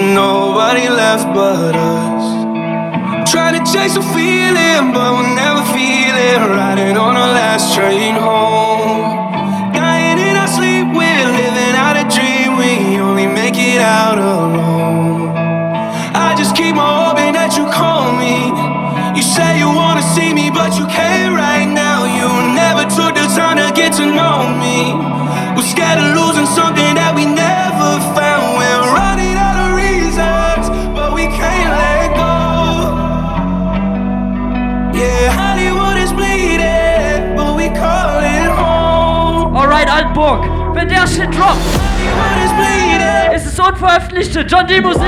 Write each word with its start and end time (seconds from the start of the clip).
nobody 0.00 0.88
left 0.88 1.26
but 1.34 1.76
us. 1.76 3.30
Try 3.30 3.52
to 3.52 3.62
chase 3.72 3.96
a 3.96 4.02
feeling, 4.14 4.92
but 4.92 5.08
we'll 5.14 5.34
never 5.36 5.62
feel 5.76 6.14
it. 6.16 6.40
Riding 6.40 6.96
on 6.96 7.16
our 7.16 7.32
last 7.32 7.74
train 7.74 8.14
home. 8.14 9.72
Dying 9.74 10.18
in 10.18 10.36
our 10.36 10.48
sleep, 10.48 10.86
we're 10.96 11.28
living 11.40 11.74
out 11.76 11.96
a 12.00 12.04
dream. 12.08 12.56
We 12.56 12.98
only 12.98 13.26
make 13.26 13.56
it 13.56 13.80
out 13.80 14.18
alone. 14.18 15.36
I 16.16 16.34
just 16.36 16.56
keep 16.56 16.76
on 16.76 16.92
hoping 17.04 17.32
that 17.34 17.56
you 17.56 17.66
call 17.70 18.12
me. 18.16 18.50
You 19.16 19.22
say 19.22 19.58
you 19.58 19.68
wanna 19.68 20.02
see 20.02 20.32
me, 20.32 20.50
but 20.50 20.78
you 20.78 20.86
can't 20.86 21.36
right 21.36 21.68
now. 21.68 22.08
You 22.08 22.28
never 22.56 22.84
took 22.88 23.14
the 23.14 23.26
time 23.36 23.58
to 23.58 23.68
get 23.74 23.92
to 24.00 24.06
know 24.06 24.48
me. 24.64 24.94
We're 25.54 25.68
scared 25.68 25.98
of 26.00 26.16
losing 26.16 26.46
something 26.46 26.94
that 26.96 27.12
we 27.14 27.26
never 27.26 27.49
Altenburg, 40.30 40.74
wenn 40.74 40.88
der 40.88 41.06
Shit 41.06 41.34
droppt, 41.36 41.58
bleeding. 42.56 43.34
ist 43.34 43.46
es 43.46 43.58
unveröffentlichte 43.58 44.40
John 44.40 44.66
D. 44.66 44.80
Musik. 44.80 45.02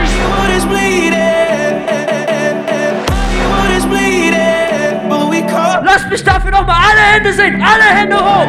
Lasst 5.85 6.09
mich 6.09 6.25
dafür 6.25 6.51
nochmal 6.51 6.77
alle 6.91 7.01
Hände 7.01 7.33
sehen, 7.33 7.63
alle 7.63 7.85
Hände 7.85 8.17
hoch. 8.17 8.47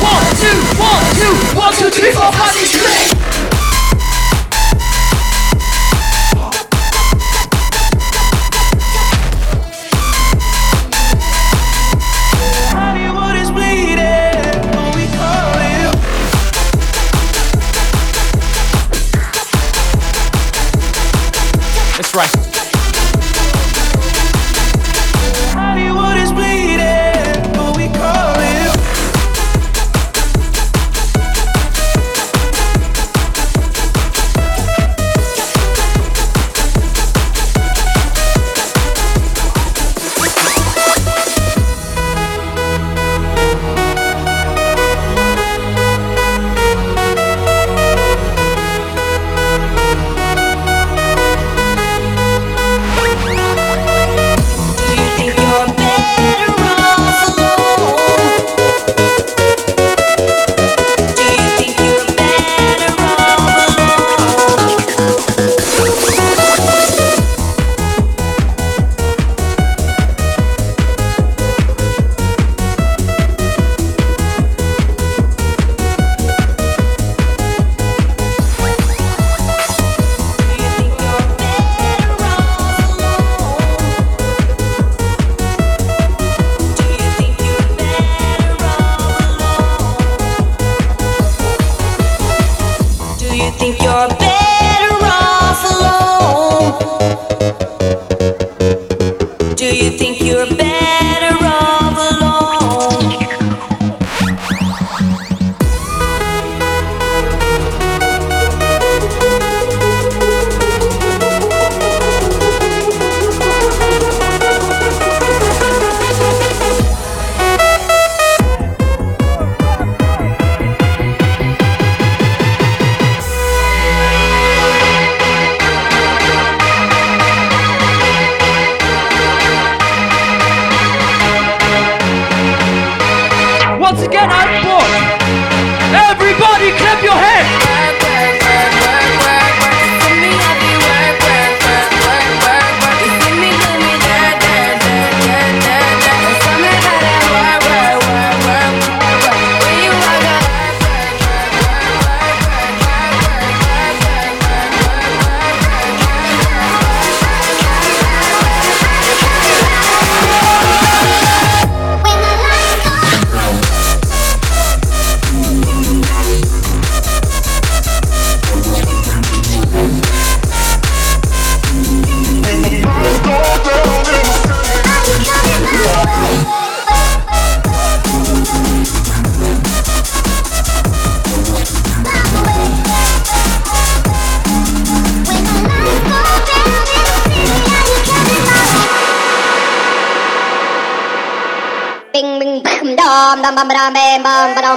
One, 0.00 0.26
two, 0.40 0.56
one, 0.78 1.04
two, 1.14 1.58
one, 1.58 1.72
two, 1.72 1.90
three, 1.90 2.12
four, 2.12 2.32
five, 2.32 2.52
six, 2.52 2.70
seven. 2.70 3.23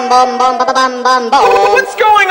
Bum 0.10 0.38
bum 0.38 0.58
bum 0.58 1.04
bum 1.04 1.30
bum. 1.30 1.44
What's 1.76 1.96
going 1.96 2.27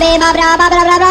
ba 0.00 0.56
ba 0.58 0.68
ba 0.90 0.96
ba 0.98 1.03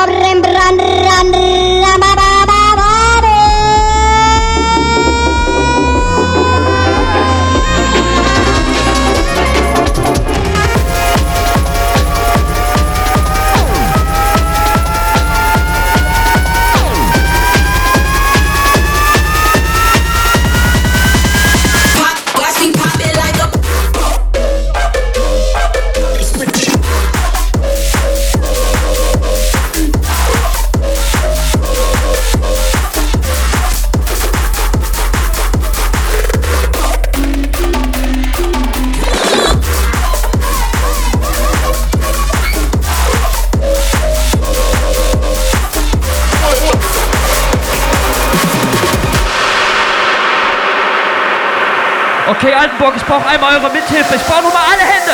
Okay, 52.35 52.51
Altenburg, 52.51 52.95
ich 52.97 53.05
brauche 53.05 53.27
einmal 53.27 53.57
eure 53.57 53.69
Mithilfe. 53.71 54.15
Ich 54.15 54.23
brauche 54.23 54.41
nur 54.41 54.51
mal 54.51 54.63
alle 54.71 54.81
Hände. 54.81 55.11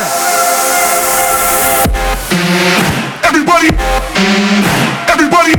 Everybody, 3.24 3.74
everybody, 5.06 5.54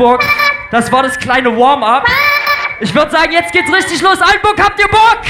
Altenburg. 0.00 0.24
Das 0.70 0.90
war 0.90 1.02
das 1.02 1.18
kleine 1.18 1.54
Warm-up. 1.54 2.06
Ich 2.80 2.94
würde 2.94 3.10
sagen, 3.10 3.32
jetzt 3.32 3.52
geht's 3.52 3.70
richtig 3.70 4.00
los. 4.00 4.18
Altenburg, 4.20 4.58
habt 4.58 4.80
ihr 4.80 4.88
Bock? 4.88 5.20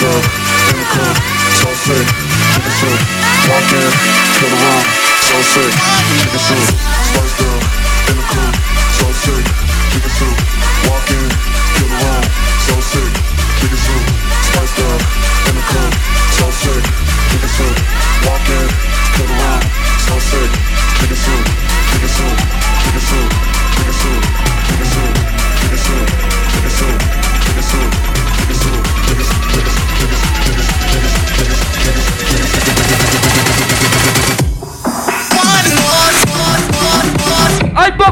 Yeah. 0.00 0.37
sick, 1.88 2.06
take 2.52 2.66
a 2.66 2.70
walk 3.48 3.72
in, 3.72 3.90
the 4.50 4.56
room, 4.60 4.84
so 5.24 5.40
sick, 5.40 5.72
take 6.20 6.34
a 6.34 6.38
spice 6.38 6.68
slice. 7.12 7.57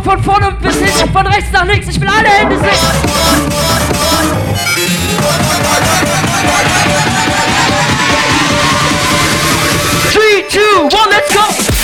Von 0.06 0.22
vorne 0.22 0.52
bis 0.62 0.76
hinten, 0.76 1.12
von 1.12 1.26
rechts 1.26 1.50
nach 1.52 1.64
links. 1.64 1.88
Ich 1.88 2.00
will 2.00 2.08
alle 2.08 2.28
Hände 2.28 2.56
sehen. 2.58 2.70
Three, 10.12 10.44
two, 10.48 10.84
one, 10.96 11.10
let's 11.10 11.34
go. 11.34 11.75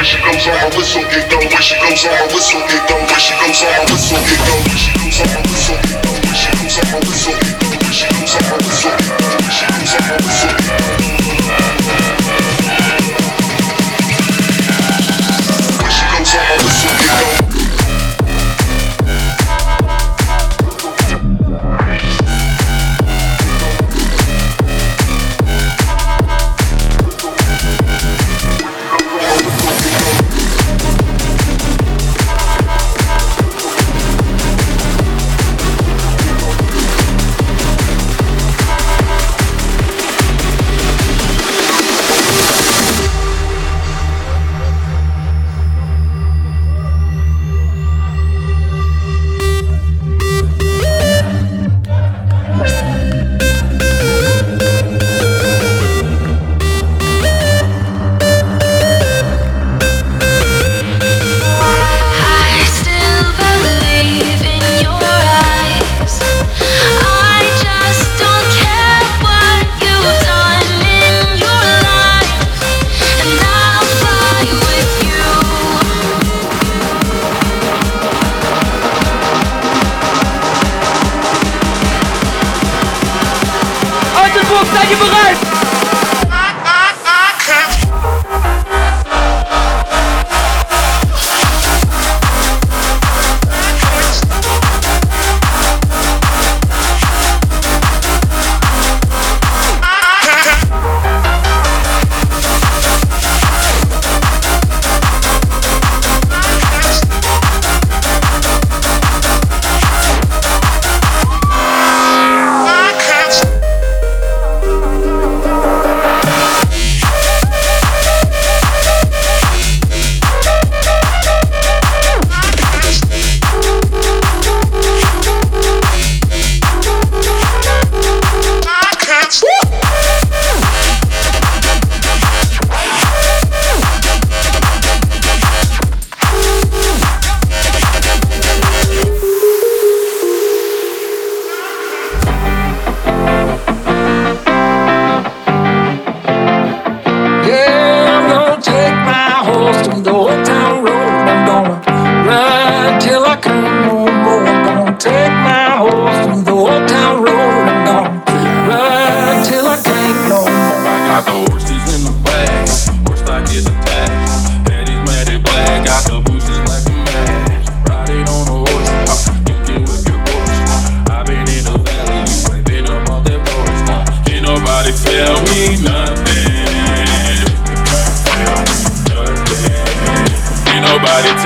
Where 0.00 0.06
she 0.08 0.16
goes, 0.16 0.46
on 0.46 0.54
my 0.54 0.76
whistle, 0.78 1.02
it 1.04 1.28
go. 1.28 1.36
Where 1.36 1.60
she 1.60 1.76
goes, 1.76 2.06
on 2.06 2.12
my 2.16 2.24
whistle, 2.32 2.62
it 2.64 2.88
go. 2.88 2.96
Where 3.04 3.20
she 3.20 3.34
goes, 3.36 3.60
on 3.60 3.68
my 3.76 3.92
whistle, 3.92 4.16
it 4.16 4.40
go. 4.48 4.56
Where 4.64 4.78
she 4.80 4.92
goes, 4.96 5.20
on 5.20 5.28
my 5.28 5.40
whistle, 5.44 5.76
it 5.76 6.00
go. 6.00 6.08
Where 6.24 6.36
she 6.40 6.48
goes, 6.56 6.78
on 6.80 6.88
my 6.88 6.98
whistle, 7.04 7.36
it 7.36 7.60
go. 7.60 7.68
Where 7.68 7.92
she 7.92 8.06
goes, 8.08 8.32
on 8.32 8.48
my 8.48 8.56
whistle, 8.64 8.92
it 8.96 9.04
go. 9.04 9.28
Where 9.28 9.52
she 9.52 9.66
goes, 9.68 9.92
on 9.92 10.08
my 10.08 10.16
whistle. 10.24 10.59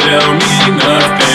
Tell 0.05 0.35
me 0.35 0.77
nothing. 0.77 1.34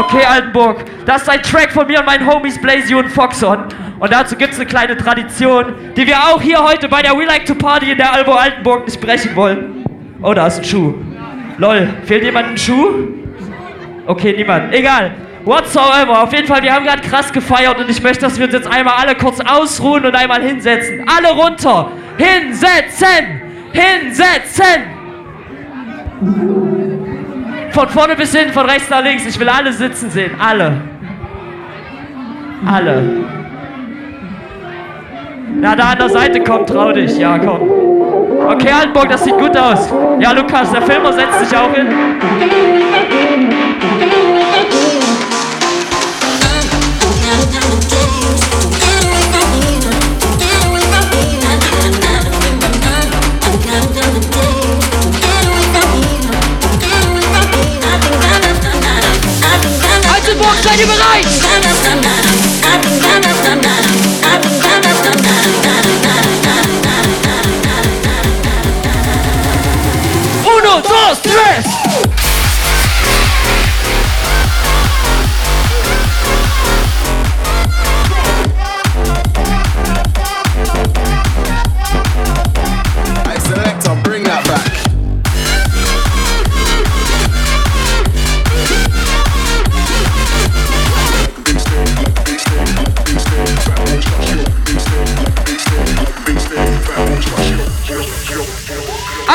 Okay, 0.00 0.24
Altenburg, 0.24 0.84
das 1.04 1.22
ist 1.22 1.28
ein 1.28 1.42
Track 1.42 1.72
von 1.72 1.86
mir 1.86 1.98
und 1.98 2.06
meinen 2.06 2.26
Homies 2.26 2.58
Blazy 2.58 2.94
und 2.94 3.10
Foxon. 3.10 3.64
Und 3.98 4.10
dazu 4.10 4.34
gibt 4.34 4.54
es 4.54 4.58
eine 4.58 4.66
kleine 4.66 4.96
Tradition, 4.96 5.74
die 5.94 6.06
wir 6.06 6.16
auch 6.16 6.40
hier 6.40 6.58
heute 6.64 6.88
bei 6.88 7.02
der 7.02 7.12
We 7.12 7.26
Like 7.26 7.44
to 7.44 7.54
Party 7.54 7.90
in 7.90 7.98
der 7.98 8.10
Albo 8.10 8.32
Altenburg 8.32 8.86
nicht 8.86 8.98
brechen 8.98 9.36
wollen. 9.36 9.84
Oh, 10.22 10.32
da 10.32 10.46
ist 10.46 10.60
ein 10.60 10.64
Schuh. 10.64 10.94
Lol, 11.58 11.86
fehlt 12.04 12.24
jemand 12.24 12.48
ein 12.48 12.56
Schuh? 12.56 13.08
Okay, 14.06 14.32
niemand. 14.34 14.72
Egal. 14.72 15.10
Whatsoever. 15.44 16.22
Auf 16.22 16.32
jeden 16.32 16.46
Fall, 16.46 16.62
wir 16.62 16.72
haben 16.72 16.86
gerade 16.86 17.02
krass 17.02 17.30
gefeiert 17.30 17.78
und 17.78 17.90
ich 17.90 18.02
möchte, 18.02 18.22
dass 18.22 18.38
wir 18.38 18.46
uns 18.46 18.54
jetzt 18.54 18.72
einmal 18.72 18.94
alle 18.94 19.14
kurz 19.16 19.38
ausruhen 19.40 20.06
und 20.06 20.14
einmal 20.14 20.40
hinsetzen. 20.40 21.04
Alle 21.14 21.34
runter. 21.34 21.90
Hinsetzen. 22.16 23.42
Hinsetzen. 23.72 25.00
Von 27.80 27.88
vorne 27.88 28.14
bis 28.14 28.34
hinten, 28.34 28.52
von 28.52 28.68
rechts 28.68 28.90
nach 28.90 29.02
links. 29.02 29.24
Ich 29.24 29.40
will 29.40 29.48
alle 29.48 29.72
sitzen 29.72 30.10
sehen. 30.10 30.32
Alle. 30.38 30.82
Alle. 32.66 33.02
Na, 35.58 35.74
da 35.74 35.84
an 35.92 35.98
der 35.98 36.10
Seite 36.10 36.40
kommt, 36.40 36.68
trau 36.68 36.92
dich. 36.92 37.16
Ja, 37.16 37.38
komm. 37.38 37.62
Okay, 38.48 38.70
Altenburg, 38.70 39.08
das 39.08 39.24
sieht 39.24 39.38
gut 39.38 39.56
aus. 39.56 39.90
Ja, 40.18 40.32
Lukas, 40.32 40.70
der 40.72 40.82
Filmer 40.82 41.10
setzt 41.14 41.40
sich 41.40 41.56
auch 41.56 41.72
hin. 41.74 41.86
Seid 60.62 60.80
ihr 60.80 60.86
bereit? 60.86 61.26
Uno, 70.44 70.82
dos, 70.82 71.22
tres. 71.22 72.09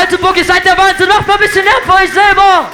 Altenburg, 0.06 0.38
ihr 0.38 0.46
seid 0.46 0.64
der 0.64 0.78
Wahnsinn. 0.78 1.08
Macht 1.08 1.26
mal 1.26 1.34
ein 1.34 1.40
bisschen 1.40 1.66
Lärm 1.66 1.82
für 1.84 1.96
euch 1.96 2.14
selber. 2.14 2.70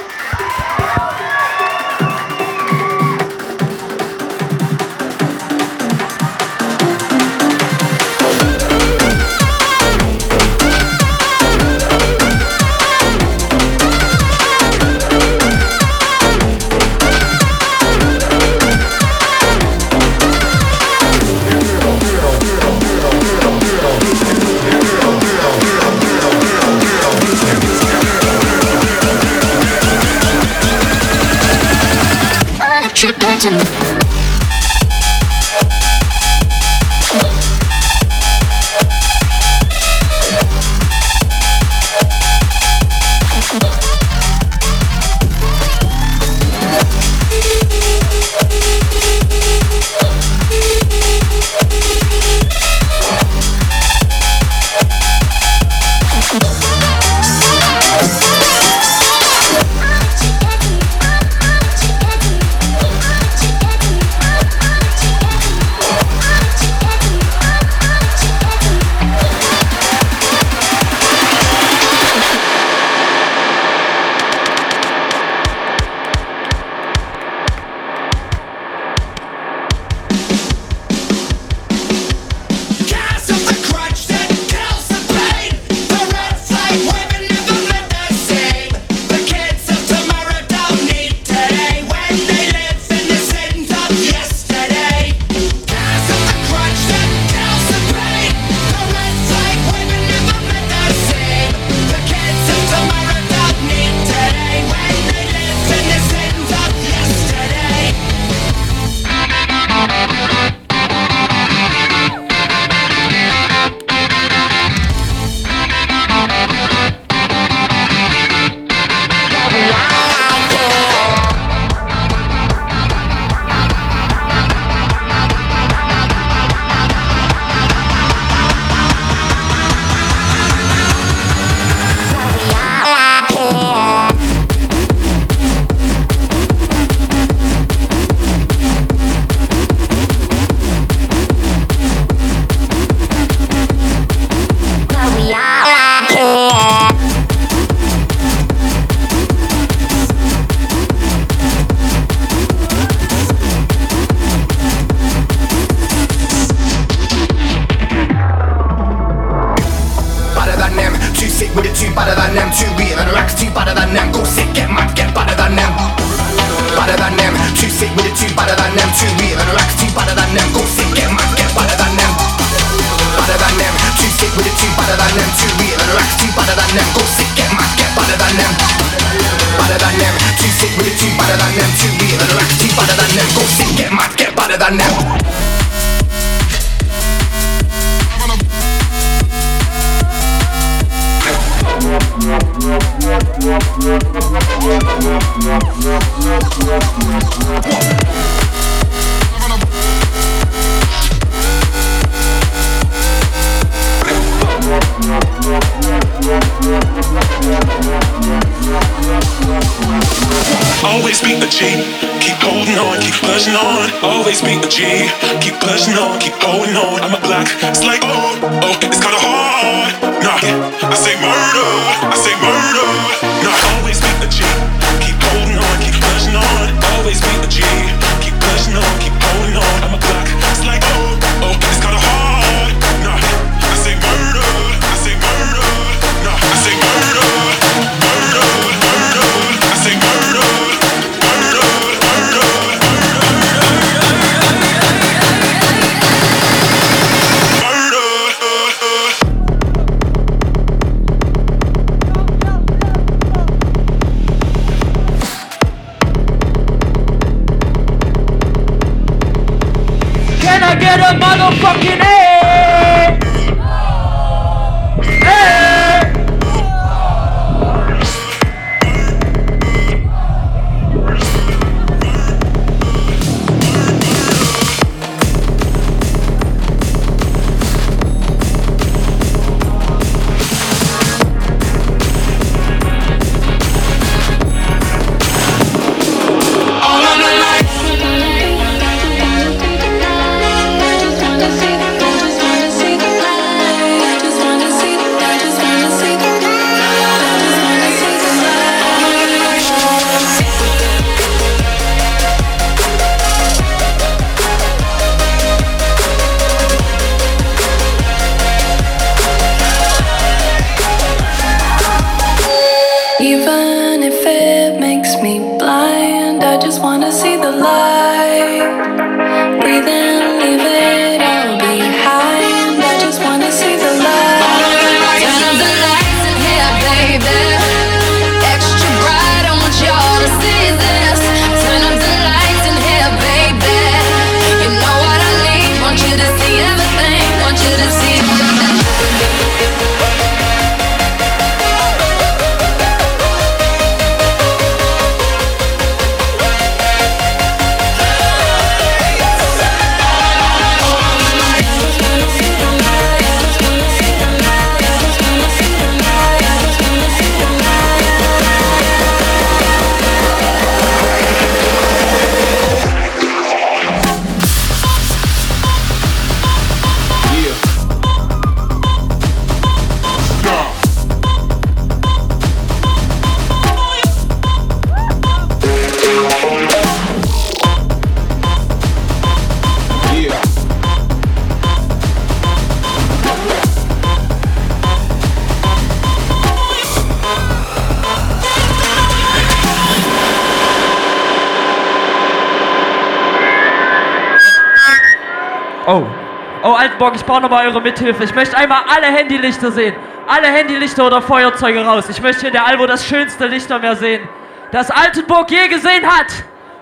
vorne 397.32 397.48
mal 397.48 397.66
eure 397.66 397.80
Mithilfe. 397.80 398.24
Ich 398.24 398.34
möchte 398.34 398.54
einmal 398.58 398.82
alle 398.94 399.06
Handylichter 399.06 399.72
sehen. 399.72 399.94
Alle 400.26 400.48
Handylichter 400.48 401.06
oder 401.06 401.22
Feuerzeuge 401.22 401.82
raus. 401.82 402.10
Ich 402.10 402.20
möchte 402.20 402.48
in 402.48 402.52
der 402.52 402.66
Alvo 402.66 402.86
das 402.86 403.06
schönste 403.06 403.46
Lichtermeer 403.46 403.96
sehen, 403.96 404.28
das 404.70 404.90
Altenburg 404.90 405.50
je 405.50 405.66
gesehen 405.68 406.06
hat. 406.06 406.26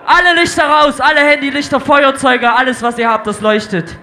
Alle 0.05 0.41
Lichter 0.41 0.65
raus, 0.65 0.99
alle 0.99 1.21
Handylichter, 1.21 1.79
Feuerzeuge, 1.79 2.51
alles 2.51 2.83
was 2.83 2.97
ihr 2.97 3.09
habt, 3.09 3.27
das 3.27 3.39
leuchtet. 3.39 3.95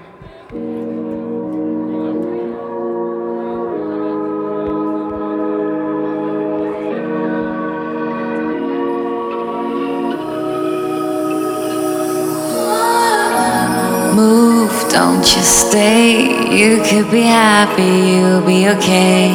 Move, 14.14 14.72
don't 14.90 15.36
you 15.36 15.42
stay? 15.42 16.37
You 16.50 16.82
could 16.82 17.10
be 17.10 17.22
happy, 17.22 17.82
you'll 17.82 18.44
be 18.44 18.68
okay. 18.70 19.32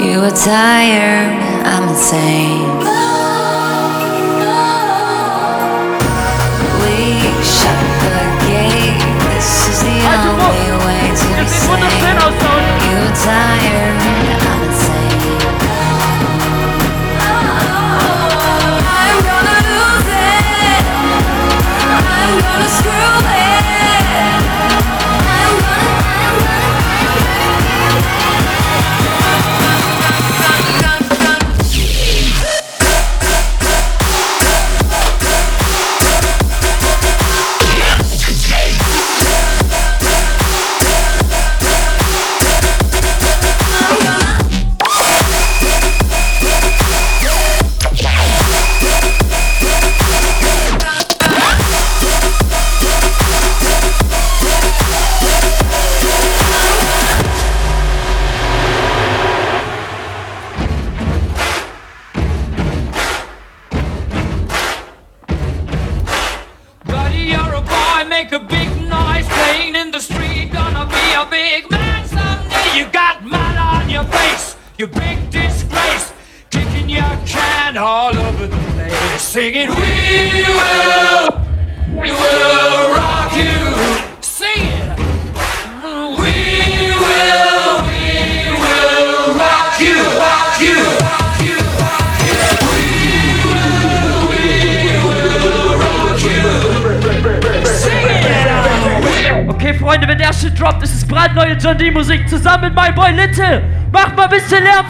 You 0.00 0.20
are 0.20 0.30
tired, 0.30 1.34
I'm 1.66 1.88
insane. 1.88 2.97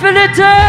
infinity. 0.08 0.67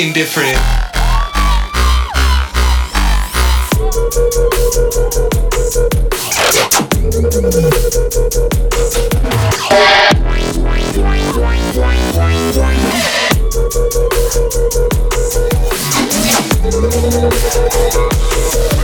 indifferent. 0.00 0.56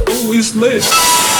Ooh, 0.09 0.35
it's 0.35 0.55
lit. 0.55 1.36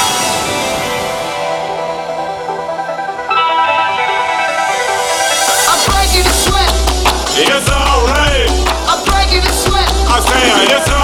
All 10.37 10.43
right, 10.43 10.96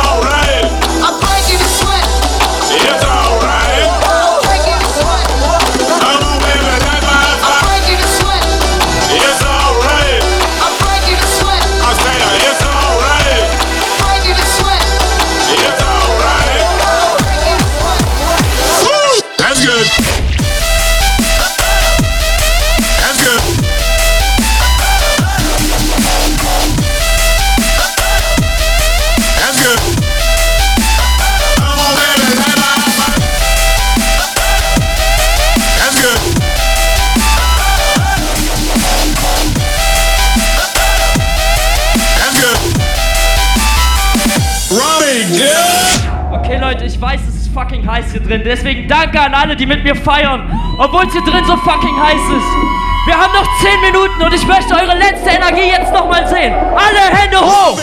drin. 48.22 48.42
Deswegen 48.44 48.88
danke 48.88 49.20
an 49.20 49.34
alle, 49.34 49.56
die 49.56 49.66
mit 49.66 49.84
mir 49.84 49.94
feiern, 49.94 50.50
obwohl 50.78 51.06
es 51.06 51.12
hier 51.12 51.22
drin 51.22 51.44
so 51.46 51.56
fucking 51.56 52.02
heiß 52.02 52.20
ist. 52.36 52.72
Wir 53.06 53.16
haben 53.16 53.32
noch 53.32 53.46
10 53.60 53.80
Minuten 53.80 54.22
und 54.22 54.32
ich 54.32 54.46
möchte 54.46 54.74
eure 54.74 54.96
letzte 54.96 55.30
Energie 55.30 55.70
jetzt 55.70 55.92
nochmal 55.92 56.26
sehen. 56.28 56.54
Alle 56.54 57.00
Hände 57.10 57.40
hoch! 57.40 57.78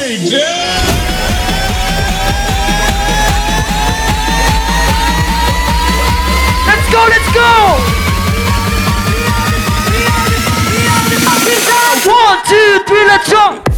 Let's 6.65 6.91
go, 6.91 6.99
let's 7.09 7.33
go! 7.33 7.99
One, 12.05 12.37
two, 12.47 12.79
three, 12.87 13.05
let's 13.07 13.29
jump! 13.29 13.68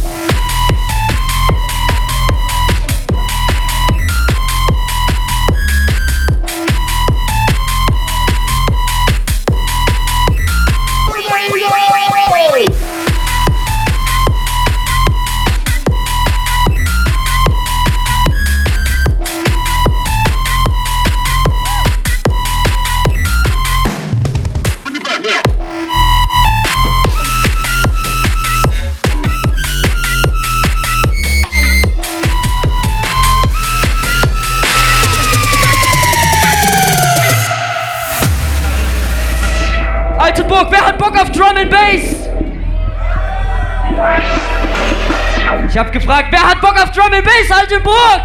Ich 45.72 45.78
habe 45.78 45.90
gefragt, 45.90 46.28
wer 46.30 46.42
hat 46.42 46.60
Bock 46.60 46.74
auf 46.78 46.90
Drum 46.90 47.10
and 47.14 47.24
Bass, 47.24 47.50
Altenburg? 47.50 48.20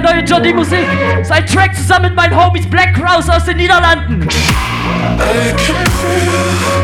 der 0.00 0.14
neue 0.14 0.24
Johnny 0.24 0.52
Musik. 0.52 0.86
Sein 1.22 1.46
Track 1.46 1.74
zusammen 1.74 2.06
mit 2.06 2.14
meinen 2.16 2.36
Homies 2.36 2.66
Black 2.68 2.94
Crowes 2.94 3.28
aus 3.28 3.44
den 3.44 3.56
Niederlanden. 3.56 4.28
I 5.20 6.77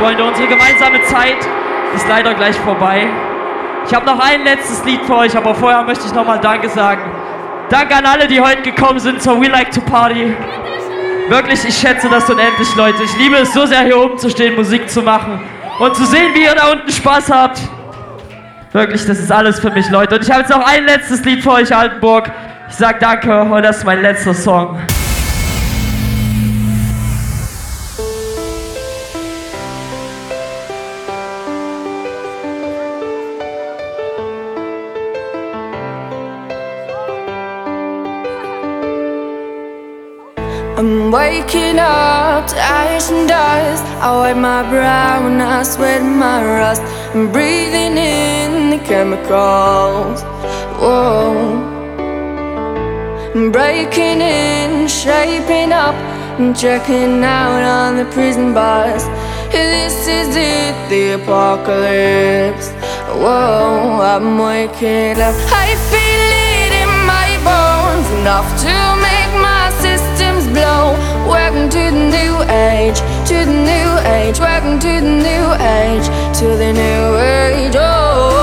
Freunde, 0.00 0.24
unsere 0.24 0.48
gemeinsame 0.48 1.02
Zeit 1.02 1.36
ist 1.94 2.08
leider 2.08 2.32
gleich 2.32 2.56
vorbei. 2.56 3.06
Ich 3.86 3.94
habe 3.94 4.06
noch 4.06 4.18
ein 4.18 4.44
letztes 4.44 4.82
Lied 4.86 5.02
für 5.02 5.14
euch, 5.14 5.36
aber 5.36 5.54
vorher 5.54 5.82
möchte 5.82 6.06
ich 6.06 6.14
nochmal 6.14 6.40
Danke 6.40 6.70
sagen. 6.70 7.02
Danke 7.68 7.96
an 7.96 8.06
alle, 8.06 8.26
die 8.26 8.40
heute 8.40 8.62
gekommen 8.62 8.98
sind 8.98 9.20
zur 9.20 9.38
We 9.38 9.48
Like 9.48 9.70
to 9.72 9.82
Party. 9.82 10.34
Wirklich, 11.28 11.66
ich 11.66 11.76
schätze 11.76 12.08
das 12.08 12.30
unendlich, 12.30 12.74
Leute. 12.76 13.02
Ich 13.02 13.14
liebe 13.18 13.36
es 13.36 13.52
so 13.52 13.66
sehr, 13.66 13.82
hier 13.82 13.98
oben 13.98 14.18
zu 14.18 14.30
stehen, 14.30 14.56
Musik 14.56 14.88
zu 14.88 15.02
machen 15.02 15.38
und 15.78 15.94
zu 15.94 16.06
sehen, 16.06 16.32
wie 16.32 16.44
ihr 16.44 16.54
da 16.54 16.72
unten 16.72 16.90
Spaß 16.90 17.30
habt. 17.30 17.60
Wirklich, 18.72 19.04
das 19.04 19.18
ist 19.18 19.30
alles 19.30 19.60
für 19.60 19.70
mich, 19.70 19.90
Leute. 19.90 20.14
Und 20.14 20.24
ich 20.24 20.30
habe 20.30 20.40
jetzt 20.40 20.50
noch 20.50 20.66
ein 20.66 20.86
letztes 20.86 21.22
Lied 21.26 21.42
für 21.42 21.52
euch, 21.52 21.76
Altenburg. 21.76 22.32
Ich 22.70 22.76
sag 22.76 23.00
danke 23.00 23.42
und 23.42 23.62
das 23.62 23.78
ist 23.78 23.84
mein 23.84 24.00
letzter 24.00 24.32
Song. 24.32 24.78
I'm 41.10 41.16
waking 41.16 41.80
up 41.80 42.46
to 42.46 42.56
ash 42.56 43.10
and 43.10 43.28
dust. 43.28 43.84
I 44.00 44.16
wipe 44.16 44.36
my 44.36 44.62
brow 44.70 45.26
and 45.26 45.42
I 45.42 45.64
sweat 45.64 46.02
my 46.02 46.40
rust. 46.44 46.82
I'm 47.12 47.32
breathing 47.32 47.98
in 47.98 48.70
the 48.70 48.78
chemicals. 48.84 50.22
Whoa. 50.78 51.34
I'm 53.34 53.50
breaking 53.50 54.20
in, 54.20 54.86
shaping 54.86 55.72
up, 55.72 55.96
and 56.38 56.56
checking 56.56 57.24
out 57.24 57.60
on 57.60 57.96
the 57.96 58.04
prison 58.12 58.54
bus. 58.54 59.02
This 59.50 60.06
is 60.06 60.36
it, 60.36 60.76
the 60.90 61.20
apocalypse. 61.20 62.70
Whoa, 63.18 63.98
I'm 64.00 64.38
waking 64.38 65.20
up. 65.20 65.34
I 65.50 65.74
feel 65.90 66.22
it 66.54 66.70
in 66.82 66.92
my 67.02 67.28
bones, 67.42 68.08
enough 68.20 68.48
to 68.62 68.99
To 71.70 71.76
the 71.76 71.92
new 71.92 72.42
age, 72.50 72.98
to 73.28 73.44
the 73.46 73.58
new 73.70 73.90
age. 74.10 74.40
Welcome 74.40 74.80
to 74.80 74.88
the 74.88 75.14
new 75.28 75.46
age, 75.62 76.06
to 76.40 76.46
the 76.56 76.72
new 76.72 77.16
age. 77.16 77.76
Oh, 77.78 78.39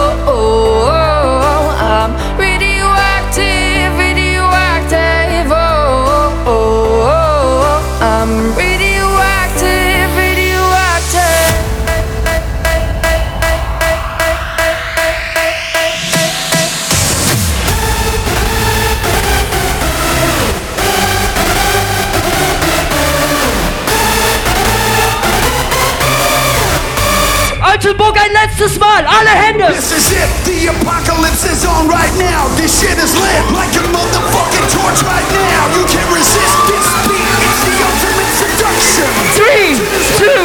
ein 28.28 28.34
letztes 28.34 28.80
Mal, 28.80 29.06
alle 29.06 29.30
Hände! 29.30 29.68
This 29.74 29.92
is 29.92 30.12
it, 30.12 30.30
the 30.44 30.68
apocalypse 30.68 31.46
is 31.46 31.66
on 31.66 31.88
right 31.88 32.14
now. 32.18 32.48
This 32.58 32.80
shit 32.80 32.98
is 32.98 33.16
lit 33.16 33.44
like 33.56 33.72
a 33.76 33.84
motherfucking 33.88 34.68
torch 34.72 35.02
right 35.04 35.28
now. 35.32 35.72
You 35.76 35.86
can't 35.88 36.12
resist 36.12 36.58
this 36.68 36.88
beat, 37.08 37.30
it's 37.48 37.64
the 37.64 37.78
ultimate 37.88 38.34
seduction. 38.36 39.08
Three, 39.40 39.80
two, 40.20 40.44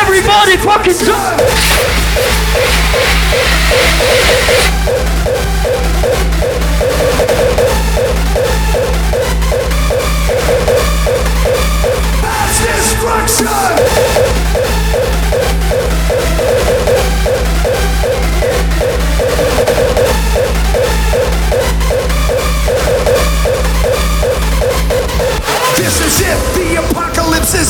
everybody 0.00 0.56
fucking 0.56 1.89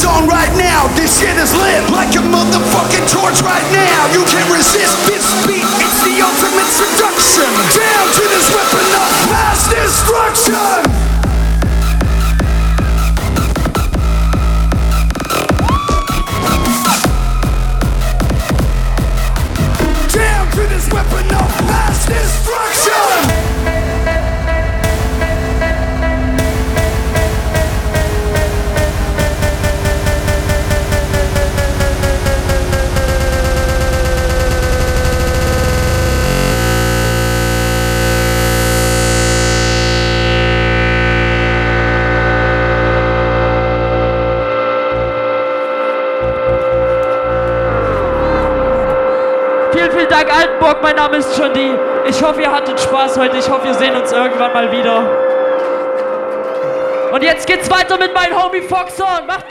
is 0.01 0.07
on 0.07 0.27
right 0.27 0.53
now. 0.57 0.89
This 0.97 1.21
shit 1.21 1.37
is 1.37 1.53
lit 1.55 1.91
like 1.93 2.15
a 2.17 2.25
motherfucking 2.25 3.07
torch 3.13 3.43
right 3.43 3.69
now. 3.73 4.09
You 4.13 4.25
can't 4.25 4.49
resist 4.51 4.97
this 5.07 5.29
beat, 5.47 5.67
it's 5.85 6.01
the 6.05 6.25
ultimate 6.25 6.71
seduction. 6.73 7.70
Mein 51.41 51.53
Name 51.53 51.63
ist 51.63 51.71
John 51.71 52.05
D. 52.05 52.11
Ich 52.11 52.23
hoffe, 52.23 52.43
ihr 52.43 52.53
hattet 52.53 52.79
Spaß 52.79 53.19
heute. 53.19 53.39
Ich 53.39 53.49
hoffe, 53.49 53.65
wir 53.65 53.75
sehen 53.75 53.97
uns 53.97 54.13
irgendwann 54.13 54.53
mal 54.53 54.71
wieder. 54.71 55.09
Und 57.13 57.23
jetzt 57.23 57.47
geht's 57.47 57.71
weiter 57.71 57.99
mit 57.99 58.15
meinem 58.15 58.41
Homie 58.41 58.61
Foxhorn. 58.61 59.27
Macht 59.27 59.49